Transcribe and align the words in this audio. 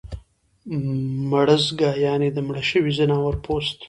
مړزګه 1.29 1.91
یعنی 2.05 2.29
د 2.33 2.37
مړه 2.47 2.63
شوي 2.69 2.91
ځناور 2.97 3.35
پوست 3.43 3.77